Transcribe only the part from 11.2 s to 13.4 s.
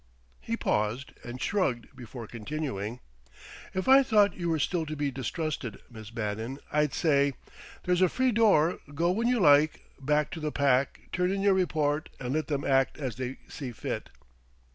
in your report, and let them act as they